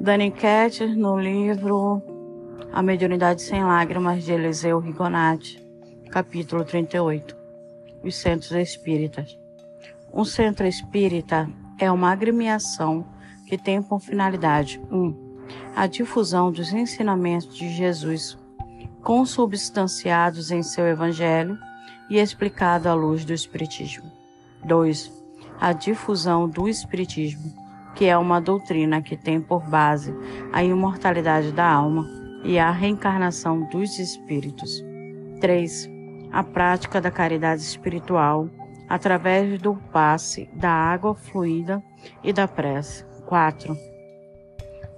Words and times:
Dani 0.00 0.30
Cat, 0.30 0.86
no 0.86 1.20
livro 1.20 2.02
A 2.72 2.82
Mediunidade 2.82 3.42
Sem 3.42 3.62
Lágrimas, 3.62 4.24
de 4.24 4.32
Eliseu 4.32 4.78
Rigonati, 4.78 5.62
capítulo 6.10 6.64
38 6.64 7.36
Os 8.02 8.16
Centros 8.16 8.52
Espíritas. 8.52 9.38
Um 10.10 10.24
centro 10.24 10.66
espírita 10.66 11.50
é 11.78 11.92
uma 11.92 12.12
agremiação 12.12 13.04
que 13.46 13.58
tem 13.58 13.82
por 13.82 14.00
finalidade 14.00 14.80
1. 14.90 14.96
Um, 14.96 15.36
a 15.76 15.86
difusão 15.86 16.50
dos 16.50 16.72
ensinamentos 16.72 17.54
de 17.54 17.68
Jesus, 17.68 18.38
consubstanciados 19.02 20.50
em 20.50 20.62
seu 20.62 20.86
Evangelho 20.86 21.58
e 22.08 22.16
explicado 22.16 22.88
à 22.88 22.94
luz 22.94 23.22
do 23.22 23.34
Espiritismo. 23.34 24.10
2. 24.64 25.12
A 25.60 25.74
difusão 25.74 26.48
do 26.48 26.66
Espiritismo, 26.70 27.52
que 27.94 28.06
é 28.06 28.16
uma 28.16 28.40
doutrina 28.40 29.02
que 29.02 29.16
tem 29.16 29.40
por 29.40 29.62
base 29.62 30.14
a 30.52 30.62
imortalidade 30.62 31.52
da 31.52 31.70
alma 31.70 32.06
e 32.44 32.58
a 32.58 32.70
reencarnação 32.70 33.68
dos 33.68 33.98
espíritos. 33.98 34.84
3. 35.40 35.88
A 36.32 36.42
prática 36.42 37.00
da 37.00 37.10
caridade 37.10 37.62
espiritual 37.62 38.48
através 38.88 39.60
do 39.60 39.76
passe 39.92 40.50
da 40.52 40.70
água 40.70 41.14
fluida 41.14 41.82
e 42.24 42.32
da 42.32 42.48
prece. 42.48 43.04
4. 43.26 43.76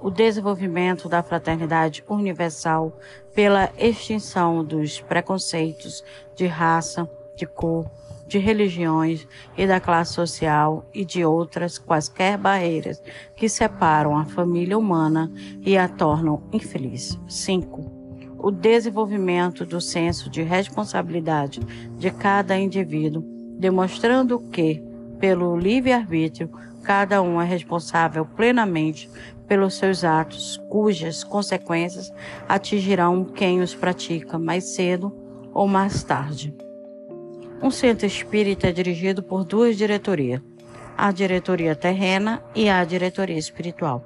O 0.00 0.10
desenvolvimento 0.10 1.08
da 1.08 1.22
fraternidade 1.22 2.02
universal 2.08 2.98
pela 3.34 3.70
extinção 3.78 4.64
dos 4.64 5.00
preconceitos 5.00 6.02
de 6.34 6.46
raça, 6.46 7.08
de 7.36 7.46
cor, 7.46 7.90
de 8.26 8.38
religiões 8.38 9.26
e 9.56 9.66
da 9.66 9.78
classe 9.78 10.14
social 10.14 10.88
e 10.94 11.04
de 11.04 11.24
outras 11.24 11.78
quaisquer 11.78 12.38
barreiras 12.38 13.02
que 13.36 13.48
separam 13.48 14.16
a 14.16 14.24
família 14.24 14.78
humana 14.78 15.30
e 15.60 15.76
a 15.76 15.86
tornam 15.86 16.42
infeliz. 16.52 17.18
5. 17.28 18.02
O 18.38 18.50
desenvolvimento 18.50 19.66
do 19.66 19.80
senso 19.80 20.30
de 20.30 20.42
responsabilidade 20.42 21.60
de 21.98 22.10
cada 22.10 22.58
indivíduo, 22.58 23.22
demonstrando 23.58 24.38
que, 24.50 24.82
pelo 25.20 25.56
livre-arbítrio, 25.56 26.50
cada 26.82 27.22
um 27.22 27.40
é 27.40 27.44
responsável 27.44 28.24
plenamente 28.24 29.08
pelos 29.46 29.74
seus 29.74 30.02
atos, 30.02 30.60
cujas 30.68 31.22
consequências 31.22 32.12
atingirão 32.48 33.24
quem 33.24 33.60
os 33.60 33.74
pratica 33.74 34.38
mais 34.38 34.74
cedo 34.74 35.14
ou 35.52 35.68
mais 35.68 36.02
tarde. 36.02 36.56
Um 37.62 37.70
centro 37.70 38.04
espírita 38.04 38.66
é 38.66 38.72
dirigido 38.72 39.22
por 39.22 39.44
duas 39.44 39.76
diretorias, 39.76 40.42
a 40.98 41.12
diretoria 41.12 41.76
terrena 41.76 42.42
e 42.56 42.68
a 42.68 42.84
diretoria 42.84 43.38
espiritual. 43.38 44.04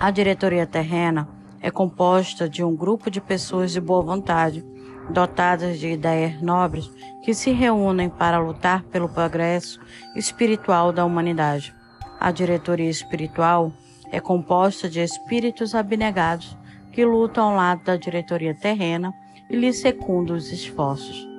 A 0.00 0.10
diretoria 0.10 0.66
terrena 0.66 1.28
é 1.60 1.70
composta 1.70 2.48
de 2.48 2.64
um 2.64 2.74
grupo 2.74 3.08
de 3.08 3.20
pessoas 3.20 3.70
de 3.70 3.80
boa 3.80 4.02
vontade, 4.02 4.66
dotadas 5.10 5.78
de 5.78 5.92
ideias 5.92 6.42
nobres, 6.42 6.90
que 7.24 7.32
se 7.32 7.52
reúnem 7.52 8.10
para 8.10 8.40
lutar 8.40 8.82
pelo 8.86 9.08
progresso 9.08 9.78
espiritual 10.16 10.92
da 10.92 11.04
humanidade. 11.04 11.72
A 12.18 12.32
diretoria 12.32 12.90
espiritual 12.90 13.72
é 14.10 14.18
composta 14.18 14.88
de 14.88 14.98
espíritos 14.98 15.72
abnegados 15.72 16.58
que 16.90 17.04
lutam 17.04 17.50
ao 17.50 17.56
lado 17.56 17.84
da 17.84 17.96
diretoria 17.96 18.56
terrena 18.56 19.14
e 19.48 19.54
lhe 19.54 19.72
secundam 19.72 20.34
os 20.34 20.50
esforços. 20.50 21.31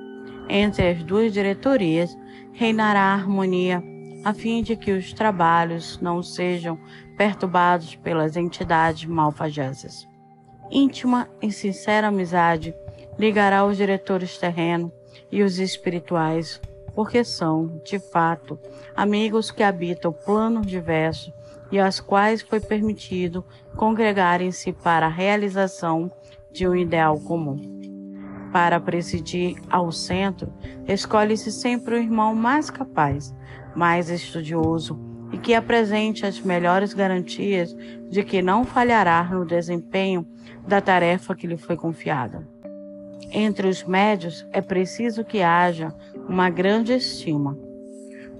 Entre 0.48 0.90
as 0.90 1.02
duas 1.02 1.32
diretorias 1.32 2.16
reinará 2.52 3.00
a 3.00 3.14
harmonia, 3.14 3.82
a 4.24 4.32
fim 4.32 4.62
de 4.62 4.76
que 4.76 4.92
os 4.92 5.12
trabalhos 5.12 5.98
não 6.00 6.22
sejam 6.22 6.78
perturbados 7.16 7.96
pelas 7.96 8.36
entidades 8.36 9.04
malfajesas. 9.04 10.06
Íntima 10.70 11.28
e 11.40 11.50
sincera 11.50 12.08
amizade 12.08 12.74
ligará 13.18 13.64
os 13.64 13.76
diretores 13.76 14.38
terrenos 14.38 14.90
e 15.30 15.42
os 15.42 15.58
espirituais, 15.58 16.60
porque 16.94 17.24
são, 17.24 17.80
de 17.84 17.98
fato, 17.98 18.58
amigos 18.94 19.50
que 19.50 19.62
habitam 19.62 20.12
planos 20.12 20.66
diversos 20.66 21.32
e 21.70 21.78
aos 21.78 22.00
quais 22.00 22.42
foi 22.42 22.60
permitido 22.60 23.44
congregarem-se 23.76 24.72
para 24.72 25.06
a 25.06 25.10
realização 25.10 26.10
de 26.52 26.68
um 26.68 26.74
ideal 26.74 27.18
comum 27.20 27.93
para 28.54 28.78
presidir 28.78 29.56
ao 29.68 29.90
centro, 29.90 30.52
escolhe-se 30.86 31.50
sempre 31.50 31.96
o 31.96 31.98
irmão 31.98 32.36
mais 32.36 32.70
capaz, 32.70 33.34
mais 33.74 34.08
estudioso 34.08 34.96
e 35.32 35.38
que 35.38 35.54
apresente 35.54 36.24
as 36.24 36.38
melhores 36.38 36.94
garantias 36.94 37.76
de 38.08 38.22
que 38.22 38.40
não 38.40 38.64
falhará 38.64 39.24
no 39.24 39.44
desempenho 39.44 40.24
da 40.68 40.80
tarefa 40.80 41.34
que 41.34 41.48
lhe 41.48 41.56
foi 41.56 41.76
confiada. 41.76 42.46
Entre 43.32 43.66
os 43.66 43.82
médios 43.82 44.46
é 44.52 44.60
preciso 44.60 45.24
que 45.24 45.42
haja 45.42 45.92
uma 46.28 46.48
grande 46.48 46.92
estima, 46.92 47.58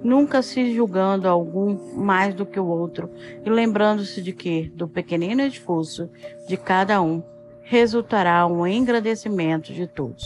nunca 0.05 0.43
se 0.43 0.73
julgando 0.77 1.27
algum 1.27 1.97
mais 1.97 2.37
do 2.37 2.47
que 2.47 2.61
o 2.61 2.67
outro 2.69 3.11
e 3.45 3.51
lembrando-se 3.51 4.23
de 4.23 4.33
que, 4.33 4.71
do 4.77 4.87
pequenino 4.87 5.43
esforço 5.43 6.09
de 6.47 6.57
cada 6.57 7.03
um, 7.03 7.21
resultará 7.65 8.47
um 8.47 8.67
engrandecimento 8.67 9.73
de 9.73 9.87
todos. 9.87 10.25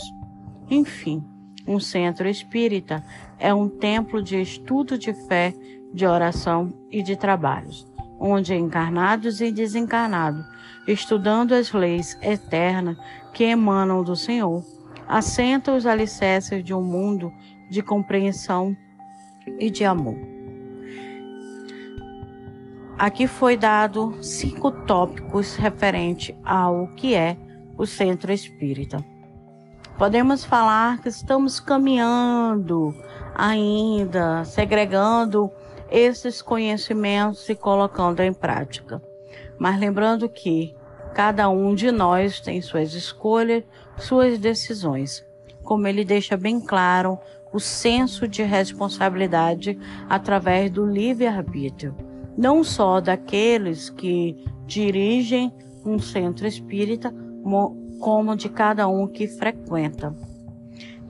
Enfim, 0.69 1.23
um 1.67 1.79
centro 1.79 2.27
espírita 2.27 3.03
é 3.37 3.53
um 3.53 3.69
templo 3.69 4.21
de 4.21 4.41
estudo 4.41 4.97
de 4.97 5.13
fé, 5.27 5.53
de 5.93 6.05
oração 6.05 6.73
e 6.91 7.01
de 7.01 7.15
trabalhos, 7.15 7.87
onde 8.19 8.53
encarnados 8.53 9.41
e 9.41 9.51
desencarnados, 9.51 10.45
estudando 10.87 11.53
as 11.53 11.71
leis 11.71 12.17
eternas 12.21 12.97
que 13.33 13.43
emanam 13.43 14.03
do 14.03 14.15
Senhor, 14.15 14.63
assentam 15.07 15.75
os 15.75 15.85
alicerces 15.85 16.63
de 16.63 16.73
um 16.73 16.83
mundo 16.83 17.31
de 17.69 17.81
compreensão 17.81 18.75
e 19.59 19.69
de 19.69 19.83
amor. 19.83 20.38
Aqui 22.99 23.27
foi 23.27 23.55
dado 23.55 24.21
cinco 24.21 24.71
tópicos 24.71 25.55
referente 25.55 26.37
ao 26.43 26.85
que 26.97 27.15
é 27.15 27.37
o 27.77 27.85
centro 27.85 28.29
espírita. 28.29 29.01
Podemos 29.97 30.43
falar 30.43 31.01
que 31.01 31.07
estamos 31.07 31.61
caminhando 31.61 32.93
ainda, 33.33 34.43
segregando 34.43 35.49
esses 35.89 36.41
conhecimentos 36.41 37.47
e 37.47 37.55
colocando 37.55 38.19
em 38.19 38.33
prática. 38.33 39.01
Mas 39.57 39.79
lembrando 39.79 40.27
que 40.27 40.75
cada 41.13 41.47
um 41.47 41.73
de 41.73 41.93
nós 41.93 42.41
tem 42.41 42.61
suas 42.61 42.93
escolhas, 42.93 43.63
suas 43.95 44.37
decisões. 44.37 45.25
Como 45.63 45.87
ele 45.87 46.03
deixa 46.03 46.35
bem 46.35 46.59
claro, 46.59 47.17
o 47.53 47.61
senso 47.61 48.27
de 48.27 48.43
responsabilidade 48.43 49.79
através 50.09 50.69
do 50.69 50.85
livre-arbítrio 50.85 52.08
não 52.39 52.63
só 52.63 53.01
daqueles 53.01 53.89
que 53.89 54.37
dirigem 54.65 55.51
um 55.85 55.99
centro 55.99 56.47
espírita, 56.47 57.13
como 57.99 58.33
de 58.33 58.47
cada 58.47 58.87
um 58.87 59.05
que 59.05 59.27
frequenta. 59.27 60.15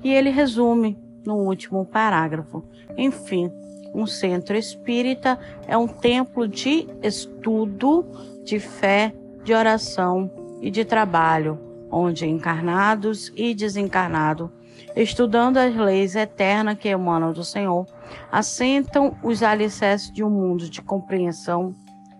E 0.03 0.11
ele 0.11 0.31
resume 0.31 0.97
no 1.23 1.35
último 1.35 1.85
parágrafo. 1.85 2.63
Enfim, 2.97 3.51
um 3.93 4.07
centro 4.07 4.57
espírita 4.57 5.37
é 5.67 5.77
um 5.77 5.87
templo 5.87 6.47
de 6.47 6.87
estudo, 7.03 8.07
de 8.43 8.59
fé, 8.59 9.13
de 9.43 9.53
oração 9.53 10.31
e 10.63 10.71
de 10.71 10.83
trabalho, 10.83 11.59
onde 11.91 12.25
encarnados 12.25 13.31
e 13.35 13.53
desencarnados 13.53 14.49
estudando 14.95 15.57
as 15.57 15.75
leis 15.75 16.15
eternas 16.15 16.77
que 16.77 16.87
emanam 16.87 17.31
do 17.31 17.43
Senhor, 17.43 17.85
assentam 18.31 19.15
os 19.23 19.43
alicerces 19.43 20.11
de 20.11 20.23
um 20.23 20.29
mundo 20.29 20.69
de 20.69 20.81
compreensão 20.81 21.75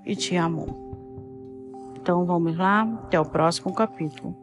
e 0.06 0.16
de 0.16 0.38
amor. 0.38 0.68
Então 1.96 2.26
vamos 2.26 2.58
lá, 2.58 2.82
até 3.06 3.20
o 3.20 3.26
próximo 3.26 3.74
capítulo. 3.74 4.36